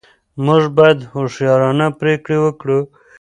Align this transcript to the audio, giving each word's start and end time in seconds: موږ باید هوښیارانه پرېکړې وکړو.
موږ 0.45 0.63
باید 0.77 0.99
هوښیارانه 1.13 1.87
پرېکړې 1.99 2.37
وکړو. 2.41 2.79